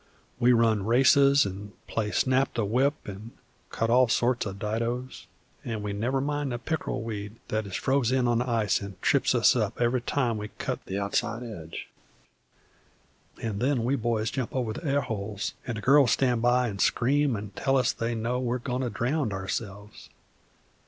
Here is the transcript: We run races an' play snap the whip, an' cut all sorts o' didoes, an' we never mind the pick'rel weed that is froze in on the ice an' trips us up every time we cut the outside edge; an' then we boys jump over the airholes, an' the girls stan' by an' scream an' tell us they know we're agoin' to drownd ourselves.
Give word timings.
We 0.39 0.51
run 0.51 0.83
races 0.83 1.45
an' 1.45 1.73
play 1.85 2.09
snap 2.09 2.55
the 2.55 2.65
whip, 2.65 2.95
an' 3.05 3.33
cut 3.69 3.91
all 3.91 4.07
sorts 4.07 4.47
o' 4.47 4.53
didoes, 4.53 5.27
an' 5.63 5.83
we 5.83 5.93
never 5.93 6.19
mind 6.19 6.51
the 6.51 6.57
pick'rel 6.57 7.03
weed 7.03 7.35
that 7.49 7.67
is 7.67 7.75
froze 7.75 8.11
in 8.11 8.27
on 8.27 8.39
the 8.39 8.49
ice 8.49 8.81
an' 8.81 8.95
trips 9.03 9.35
us 9.35 9.55
up 9.55 9.79
every 9.79 10.01
time 10.01 10.39
we 10.39 10.47
cut 10.57 10.83
the 10.87 10.97
outside 10.97 11.43
edge; 11.43 11.87
an' 13.43 13.59
then 13.59 13.83
we 13.83 13.95
boys 13.95 14.31
jump 14.31 14.55
over 14.55 14.73
the 14.73 14.81
airholes, 14.81 15.53
an' 15.67 15.75
the 15.75 15.81
girls 15.81 16.09
stan' 16.13 16.39
by 16.39 16.67
an' 16.67 16.79
scream 16.79 17.35
an' 17.35 17.51
tell 17.51 17.77
us 17.77 17.91
they 17.93 18.15
know 18.15 18.39
we're 18.39 18.57
agoin' 18.57 18.81
to 18.81 18.89
drownd 18.89 19.31
ourselves. 19.31 20.09